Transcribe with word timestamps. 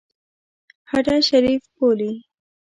هډه 0.91 1.15
شریف 1.29 1.63
بولي. 1.75 2.11